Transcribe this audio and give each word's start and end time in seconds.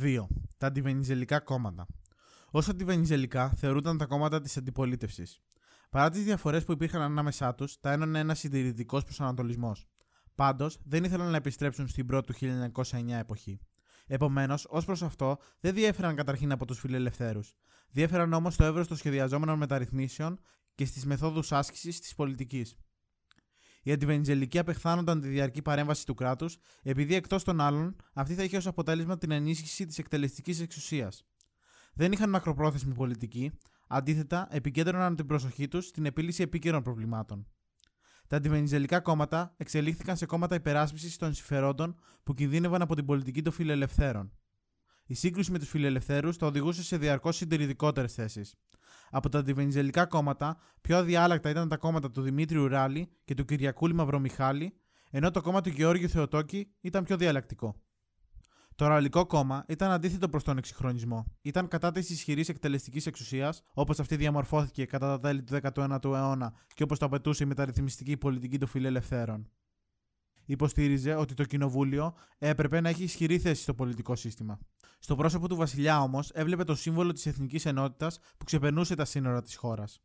2. 0.00 0.26
Τα 0.58 0.66
αντιβενιζελικά 0.66 1.40
κόμματα. 1.40 1.86
Ω 2.50 2.58
αντιβενιζελικά 2.58 3.48
θεωρούνταν 3.56 3.98
τα 3.98 4.06
κόμματα 4.06 4.40
της 4.40 4.56
αντιπολίτευσης. 4.56 5.40
Παρά 5.90 6.10
τις 6.10 6.24
διαφορές 6.24 6.64
που 6.64 6.72
υπήρχαν 6.72 7.02
ανάμεσά 7.02 7.54
τους, 7.54 7.80
τα 7.80 7.92
ένωνε 7.92 8.18
ένας 8.18 8.38
συντηρητικός 8.38 9.04
προσανατολισμός. 9.04 9.88
Πάντως, 10.34 10.78
δεν 10.84 11.04
ήθελαν 11.04 11.30
να 11.30 11.36
επιστρέψουν 11.36 11.88
στην 11.88 12.06
πρώτη 12.06 12.26
του 12.26 12.32
1909 12.32 13.18
εποχή. 13.18 13.60
Επομένως, 14.06 14.66
ως 14.68 14.84
προς 14.84 15.02
αυτό, 15.02 15.38
δεν 15.60 15.74
διέφεραν 15.74 16.16
καταρχήν 16.16 16.52
από 16.52 16.66
τους 16.66 16.78
φιλελευθέρους. 16.78 17.54
Διέφεραν 17.90 18.32
όμως 18.32 18.54
στο 18.54 18.64
εύρος 18.64 18.88
των 18.88 18.96
σχεδιαζόμενων 18.96 19.58
μεταρρυθμίσεων 19.58 20.40
και 20.74 20.84
στις 20.84 21.06
μεθόδους 21.06 21.52
άσκησης 21.52 22.00
της 22.00 22.14
πολιτικής. 22.14 22.76
Οι 23.86 23.92
αντιβενιζελικοί 23.92 24.58
απεχθάνονταν 24.58 25.20
τη 25.20 25.28
διαρκή 25.28 25.62
παρέμβαση 25.62 26.06
του 26.06 26.14
κράτους, 26.14 26.56
επειδή 26.82 27.14
εκτός 27.14 27.44
των 27.44 27.60
άλλων 27.60 27.96
αυτή 28.12 28.34
θα 28.34 28.42
είχε 28.42 28.56
ως 28.56 28.66
αποτέλεσμα 28.66 29.18
την 29.18 29.30
ενίσχυση 29.30 29.86
της 29.86 29.98
εκτελεστικής 29.98 30.60
εξουσίας. 30.60 31.24
Δεν 31.94 32.12
είχαν 32.12 32.30
μακροπρόθεσμη 32.30 32.94
πολιτική, 32.94 33.52
αντίθετα, 33.88 34.48
επικέντρωναν 34.50 35.16
την 35.16 35.26
προσοχή 35.26 35.68
τους 35.68 35.86
στην 35.86 36.06
επίλυση 36.06 36.42
επίκαιρων 36.42 36.82
προβλημάτων. 36.82 37.46
Τα 38.26 38.36
αντιβενιζελικά 38.36 39.00
κόμματα 39.00 39.54
εξελίχθηκαν 39.56 40.16
σε 40.16 40.26
κόμματα 40.26 40.54
υπεράσπισης 40.54 41.16
των 41.16 41.34
συμφερόντων 41.34 41.96
που 42.22 42.34
κινδύνευαν 42.34 42.82
από 42.82 42.94
την 42.94 43.04
πολιτική 43.04 43.42
των 43.42 43.52
φιλελευθέρων. 43.52 44.32
Η 45.06 45.14
σύγκρουση 45.14 45.50
με 45.50 45.58
τους 45.58 45.68
φιλελευθέρους 45.68 46.36
τα 46.36 46.46
οδηγούσε 46.46 46.82
σε 46.82 46.96
διαρκώς 46.96 47.36
συντηρητικότερες 47.36 48.14
θέσεις. 48.14 48.54
Από 49.10 49.28
τα 49.28 49.38
αντιβενιζελικά 49.38 50.06
κόμματα, 50.06 50.56
πιο 50.80 50.96
αδιάλακτα 50.96 51.50
ήταν 51.50 51.68
τα 51.68 51.76
κόμματα 51.76 52.10
του 52.10 52.22
Δημήτριου 52.22 52.68
Ράλη 52.68 53.08
και 53.24 53.34
του 53.34 53.44
Κυριακούλη 53.44 53.94
Μαυρομιχάλη, 53.94 54.76
ενώ 55.10 55.30
το 55.30 55.40
κόμμα 55.40 55.60
του 55.60 55.68
Γεώργιου 55.68 56.08
Θεοτόκη 56.08 56.68
ήταν 56.80 57.04
πιο 57.04 57.16
διαλλακτικό. 57.16 57.74
Το 58.76 58.86
Ραλικό 58.86 59.26
κόμμα 59.26 59.64
ήταν 59.68 59.90
αντίθετο 59.90 60.28
προς 60.28 60.44
τον 60.44 60.58
εξυγχρονισμό. 60.58 61.24
Ήταν 61.42 61.68
κατά 61.68 61.92
της 61.92 62.10
ισχυρής 62.10 62.48
εκτελεστικής 62.48 63.06
εξουσίας, 63.06 63.62
όπως 63.74 64.00
αυτή 64.00 64.16
διαμορφώθηκε 64.16 64.84
κατά 64.84 65.06
τα 65.06 65.20
τέλη 65.20 65.42
του 65.42 65.58
19ου 65.62 66.04
αιώνα 66.04 66.52
και 66.74 66.82
όπως 66.82 66.98
το 66.98 67.06
απαιτούσε 67.06 67.44
η 67.44 67.46
μεταρρυθμιστική 67.46 68.16
πολιτική 68.16 68.58
των 68.58 68.68
φιλελευθέρων. 68.68 69.50
Υποστήριζε 70.46 71.14
ότι 71.14 71.34
το 71.34 71.44
κοινοβούλιο 71.44 72.14
έπρεπε 72.38 72.80
να 72.80 72.88
έχει 72.88 73.02
ισχυρή 73.02 73.38
θέση 73.38 73.62
στο 73.62 73.74
πολιτικό 73.74 74.16
σύστημα. 74.16 74.58
Στο 74.98 75.16
πρόσωπο 75.16 75.48
του 75.48 75.56
Βασιλιά 75.56 76.00
όμως 76.00 76.30
έβλεπε 76.34 76.64
το 76.64 76.74
σύμβολο 76.74 77.12
της 77.12 77.26
εθνικής 77.26 77.66
ενότητας 77.66 78.18
που 78.38 78.44
ξεπερνούσε 78.44 78.94
τα 78.94 79.04
σύνορα 79.04 79.42
της 79.42 79.56
χώρας. 79.56 80.00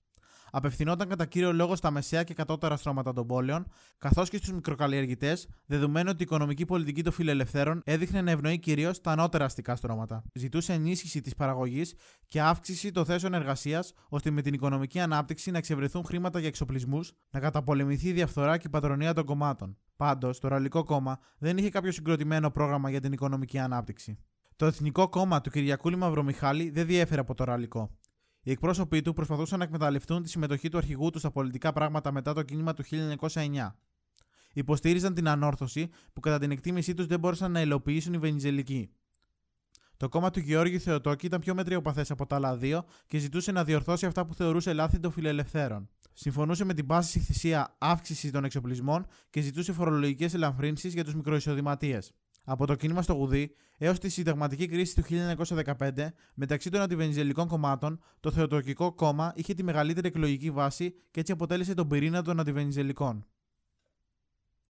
Απευθυνόταν 0.51 1.07
κατά 1.07 1.25
κύριο 1.25 1.53
λόγο 1.53 1.75
στα 1.75 1.91
μεσαία 1.91 2.23
και 2.23 2.33
κατώτερα 2.33 2.77
στρώματα 2.77 3.13
των 3.13 3.27
πόλεων, 3.27 3.65
καθώς 3.97 4.29
και 4.29 4.37
στους 4.37 4.51
μικροκαλλιεργητές, 4.51 5.47
δεδομένου 5.65 6.09
ότι 6.09 6.21
η 6.21 6.23
οικονομική 6.23 6.65
πολιτική 6.65 7.03
των 7.03 7.13
φιλελευθέρων 7.13 7.81
έδειχνε 7.85 8.21
να 8.21 8.31
ευνοεί 8.31 8.59
κυρίως 8.59 9.01
τα 9.01 9.11
ανώτερα 9.11 9.45
αστικά 9.45 9.75
στρώματα. 9.75 10.23
Ζητούσε 10.33 10.73
ενίσχυση 10.73 11.21
της 11.21 11.35
παραγωγής 11.35 11.95
και 12.27 12.41
αύξηση 12.41 12.91
των 12.91 13.05
θέσεων 13.05 13.33
εργασίας, 13.33 13.93
ώστε 14.09 14.31
με 14.31 14.41
την 14.41 14.53
οικονομική 14.53 14.99
ανάπτυξη 14.99 15.51
να 15.51 15.57
εξευρεθούν 15.57 16.03
χρήματα 16.03 16.39
για 16.39 16.47
εξοπλισμούς, 16.47 17.11
να 17.29 17.39
καταπολεμηθεί 17.39 18.07
η 18.07 18.13
διαφθορά 18.13 18.57
και 18.57 18.67
η 18.67 18.69
πατρονία 18.69 19.13
των 19.13 19.25
κομμάτων. 19.25 19.77
Πάντως, 20.00 20.39
το 20.39 20.47
Ραλικό 20.47 20.83
Κόμμα 20.83 21.19
δεν 21.38 21.58
είχε 21.58 21.69
κάποιο 21.69 21.92
συγκροτημένο 21.92 22.52
πρόγραμμα 22.52 22.89
για 22.89 23.00
την 23.00 23.11
οικονομική 23.11 23.58
ανάπτυξη. 23.58 24.17
Το 24.55 24.66
Εθνικό 24.66 25.09
Κόμμα 25.09 25.42
του 25.42 25.50
Κυριακούλη 25.50 25.95
Μαυρομιχάλη 25.95 26.69
δεν 26.69 26.86
διέφερε 26.86 27.22
από 27.22 27.33
το 27.33 27.44
Ραλικό. 27.44 27.97
Οι 28.42 28.52
εκπρόσωποι 28.52 29.02
του 29.02 29.14
προσπαθούσαν 29.14 29.59
να 29.59 29.64
εκμεταλλευτούν 29.66 30.23
τη 30.23 30.30
συμμετοχή 30.30 30.70
του 30.70 30.77
αρχηγού 30.77 31.09
του 31.09 31.20
στα 31.20 31.31
πολιτικά 31.31 31.73
πράγματα 31.73 32.11
μετά 32.11 32.33
το 32.33 32.44
κίνημα 32.44 32.73
του 32.73 32.83
1909. 33.17 33.47
Υποστήριζαν 34.53 35.14
την 35.14 35.27
ανόρθωση 35.27 35.89
που 36.14 36.20
κατά 36.20 36.39
την 36.39 36.52
εκτίμησή 36.52 36.94
τους 36.94 37.05
δεν 37.05 37.20
μπόρεσαν 37.20 37.52
να 37.52 37.61
υλοποιήσουν 37.61 38.14
οι 38.14 38.17
Βενιζελικοί. 38.17 38.89
Το 39.97 40.09
κόμμα 40.09 40.30
του 40.30 40.39
Γεώργιου 40.39 40.80
Θεοτόκη 40.80 41.25
ήταν 41.25 41.39
πιο 41.39 41.53
μετριοπαθές 41.53 42.11
από 42.11 42.25
τα 42.25 42.36
άλλα 42.36 42.58
δύο 42.58 42.86
και 43.08 43.17
ζητούσε 43.17 43.52
να 43.52 43.64
διορθώσει 43.64 44.05
αυτά 44.05 44.25
που 44.25 44.33
θεωρούσε 44.33 44.73
λάθη 44.73 45.00
των 45.00 45.11
φιλελευθέρων. 45.11 45.89
Συμφωνούσε 46.21 46.65
με 46.65 46.73
την 46.73 46.85
πάση 46.85 47.19
θυσία 47.19 47.75
αύξησης 47.77 48.31
των 48.31 48.43
εξοπλισμών 48.43 49.05
και 49.30 49.41
ζητούσε 49.41 49.73
φορολογικές 49.73 50.33
ελαφρύνσεις 50.33 50.93
για 50.93 51.03
τους 51.03 51.15
μικροεισοδηματίες. 51.15 52.11
Από 52.43 52.65
το 52.65 52.75
κίνημα 52.75 53.02
στο 53.02 53.13
Γουδί 53.13 53.52
έως 53.77 53.99
τη 53.99 54.09
συνταγματική 54.09 54.67
κρίση 54.67 54.95
του 54.95 55.03
1915, 55.77 55.91
μεταξύ 56.33 56.69
των 56.69 56.81
αντιβενιζελικών 56.81 57.47
κομμάτων, 57.47 57.99
το 58.19 58.31
Θεοτοκικό 58.31 58.93
κόμμα 58.93 59.33
είχε 59.35 59.53
τη 59.53 59.63
μεγαλύτερη 59.63 60.08
εκλογική 60.08 60.52
βάση 60.52 60.93
και 61.11 61.19
έτσι 61.19 61.31
αποτέλεσε 61.31 61.73
τον 61.73 61.87
πυρήνα 61.87 62.21
των 62.21 62.39
αντιβενιζελικών. 62.39 63.25